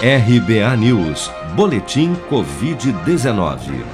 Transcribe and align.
RBA 0.00 0.76
News, 0.76 1.28
Boletim 1.56 2.14
Covid-19. 2.30 3.84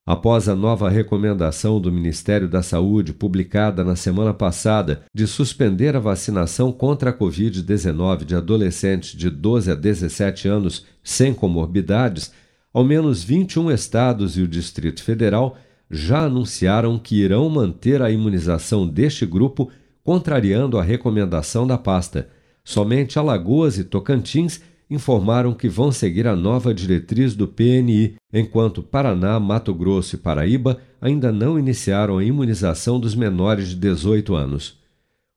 Após 0.07 0.49
a 0.49 0.55
nova 0.55 0.89
recomendação 0.89 1.81
do 1.81 1.91
Ministério 1.93 2.49
da 2.49 2.63
Saúde, 2.63 3.13
publicada 3.13 3.83
na 3.85 3.97
semana 3.97 4.33
passada, 4.33 5.03
de 5.13 5.27
suspender 5.27 5.97
a 5.97 6.01
vacinação 6.01 6.73
contra 6.73 7.11
a 7.11 7.13
Covid-19 7.13 8.25
de 8.25 8.35
adolescentes 8.35 9.15
de 9.15 9.29
12 9.29 9.71
a 9.71 9.75
17 9.75 10.49
anos 10.49 10.87
sem 11.03 11.35
comorbidades, 11.35 12.33
ao 12.73 12.85
menos 12.85 13.23
21 13.23 13.71
estados 13.71 14.37
e 14.37 14.43
o 14.43 14.49
Distrito 14.49 15.03
Federal 15.03 15.57
já 15.91 16.25
anunciaram 16.25 16.99
que 16.99 17.17
irão 17.17 17.49
manter 17.49 18.03
a 18.03 18.11
imunização 18.11 18.87
deste 18.87 19.25
grupo, 19.25 19.71
contrariando 20.05 20.79
a 20.79 20.83
recomendação 20.83 21.67
da 21.67 21.79
pasta. 21.79 22.29
Somente 22.63 23.19
Alagoas 23.19 23.79
e 23.79 23.85
Tocantins 23.85 24.61
informaram 24.91 25.53
que 25.53 25.69
vão 25.69 25.93
seguir 25.93 26.27
a 26.27 26.37
nova 26.37 26.73
diretriz 26.73 27.35
do 27.35 27.47
PNI, 27.47 28.17
enquanto 28.33 28.83
Paraná, 28.83 29.39
Mato 29.39 29.75
Grosso 29.75 30.17
e 30.17 30.19
Paraíba 30.19 30.79
ainda 31.01 31.31
não 31.31 31.59
iniciaram 31.59 32.19
a 32.19 32.25
imunização 32.25 32.99
dos 32.99 33.15
menores 33.15 33.69
de 33.69 33.77
18 33.77 34.35
anos. 34.35 34.79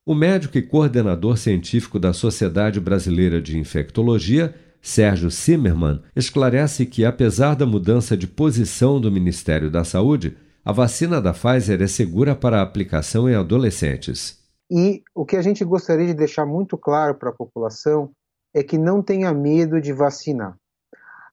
O 0.04 0.14
médico 0.14 0.58
e 0.58 0.62
coordenador 0.62 1.38
científico 1.38 1.98
da 1.98 2.12
Sociedade 2.12 2.80
Brasileira 2.80 3.40
de 3.40 3.58
Infectologia 3.58 4.54
Sérgio 4.82 5.30
Zimmermann, 5.30 6.02
esclarece 6.14 6.84
que, 6.84 7.04
apesar 7.04 7.54
da 7.54 7.64
mudança 7.64 8.16
de 8.16 8.26
posição 8.26 9.00
do 9.00 9.12
Ministério 9.12 9.70
da 9.70 9.84
Saúde, 9.84 10.36
a 10.64 10.72
vacina 10.72 11.22
da 11.22 11.32
Pfizer 11.32 11.80
é 11.80 11.86
segura 11.86 12.34
para 12.34 12.60
aplicação 12.60 13.30
em 13.30 13.36
adolescentes. 13.36 14.42
E 14.68 15.04
o 15.14 15.24
que 15.24 15.36
a 15.36 15.42
gente 15.42 15.64
gostaria 15.64 16.06
de 16.06 16.14
deixar 16.14 16.44
muito 16.44 16.76
claro 16.76 17.14
para 17.14 17.30
a 17.30 17.34
população 17.34 18.10
é 18.52 18.62
que 18.62 18.76
não 18.76 19.00
tenha 19.00 19.32
medo 19.32 19.80
de 19.80 19.92
vacinar. 19.92 20.56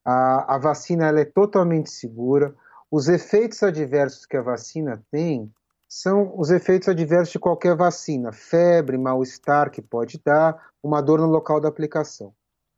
A, 0.04 0.54
a 0.54 0.58
vacina 0.58 1.08
é 1.08 1.24
totalmente 1.24 1.90
segura. 1.90 2.54
Os 2.88 3.08
efeitos 3.08 3.62
adversos 3.64 4.26
que 4.26 4.36
a 4.36 4.42
vacina 4.42 5.02
tem 5.10 5.50
são 5.88 6.32
os 6.38 6.50
efeitos 6.50 6.88
adversos 6.88 7.32
de 7.32 7.38
qualquer 7.40 7.74
vacina: 7.74 8.30
febre, 8.30 8.96
mal-estar 8.96 9.70
que 9.70 9.82
pode 9.82 10.20
dar, 10.24 10.70
uma 10.80 11.00
dor 11.00 11.18
no 11.18 11.26
local 11.26 11.60
da 11.60 11.68
aplicação. 11.68 12.32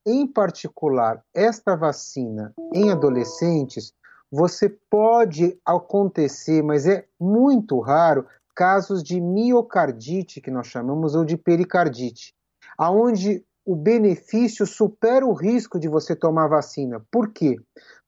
Em 0.04 0.26
particular, 0.26 1.22
esta 1.32 1.76
vacina 1.76 2.52
em 2.74 2.90
adolescentes, 2.90 3.92
você 4.30 4.68
pode 4.68 5.56
acontecer, 5.64 6.62
mas 6.62 6.86
é 6.86 7.06
muito 7.20 7.78
raro, 7.78 8.26
casos 8.54 9.02
de 9.02 9.20
miocardite, 9.20 10.40
que 10.40 10.50
nós 10.50 10.66
chamamos, 10.66 11.14
ou 11.14 11.24
de 11.24 11.36
pericardite, 11.36 12.34
aonde 12.76 13.44
o 13.64 13.76
benefício 13.76 14.66
supera 14.66 15.24
o 15.24 15.32
risco 15.32 15.78
de 15.78 15.88
você 15.88 16.16
tomar 16.16 16.48
vacina. 16.48 17.00
Por 17.10 17.32
quê? 17.32 17.56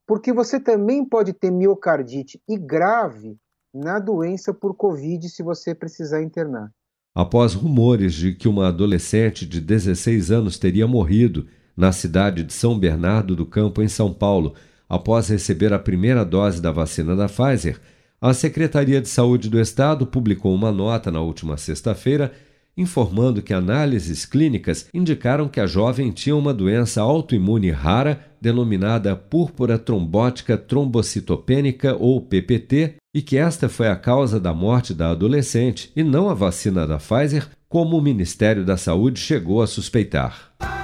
Porque 0.06 0.32
você 0.32 0.58
também 0.58 1.04
pode 1.04 1.32
ter 1.32 1.50
miocardite 1.50 2.40
e 2.48 2.58
grave 2.58 3.36
na 3.72 3.98
doença 3.98 4.52
por 4.52 4.74
Covid 4.74 5.28
se 5.28 5.42
você 5.42 5.74
precisar 5.74 6.22
internar. 6.22 6.70
Após 7.14 7.54
rumores 7.54 8.14
de 8.14 8.34
que 8.34 8.48
uma 8.48 8.68
adolescente 8.68 9.46
de 9.46 9.60
16 9.60 10.32
anos 10.32 10.58
teria 10.58 10.86
morrido 10.86 11.46
na 11.76 11.92
cidade 11.92 12.42
de 12.42 12.52
São 12.52 12.78
Bernardo 12.78 13.34
do 13.34 13.44
Campo, 13.44 13.82
em 13.82 13.88
São 13.88 14.12
Paulo, 14.12 14.54
após 14.88 15.28
receber 15.28 15.72
a 15.72 15.78
primeira 15.78 16.24
dose 16.24 16.60
da 16.60 16.70
vacina 16.70 17.16
da 17.16 17.28
Pfizer, 17.28 17.80
a 18.20 18.32
Secretaria 18.32 19.00
de 19.00 19.08
Saúde 19.08 19.50
do 19.50 19.60
Estado 19.60 20.06
publicou 20.06 20.54
uma 20.54 20.72
nota 20.72 21.10
na 21.10 21.20
última 21.20 21.56
sexta-feira 21.56 22.32
informando 22.76 23.42
que 23.42 23.54
análises 23.54 24.26
clínicas 24.26 24.88
indicaram 24.92 25.48
que 25.48 25.60
a 25.60 25.66
jovem 25.66 26.10
tinha 26.10 26.34
uma 26.34 26.52
doença 26.52 27.00
autoimune 27.00 27.70
rara 27.70 28.20
denominada 28.40 29.14
púrpura 29.14 29.78
trombótica 29.78 30.56
trombocitopênica 30.58 31.94
ou 31.94 32.20
PPT 32.20 32.94
e 33.14 33.22
que 33.22 33.36
esta 33.36 33.68
foi 33.68 33.88
a 33.88 33.96
causa 33.96 34.40
da 34.40 34.52
morte 34.52 34.92
da 34.92 35.10
adolescente 35.10 35.92
e 35.94 36.02
não 36.02 36.28
a 36.28 36.34
vacina 36.34 36.86
da 36.86 36.98
Pfizer, 36.98 37.48
como 37.68 37.96
o 37.96 38.02
Ministério 38.02 38.64
da 38.64 38.76
Saúde 38.76 39.20
chegou 39.20 39.62
a 39.62 39.66
suspeitar. 39.66 40.52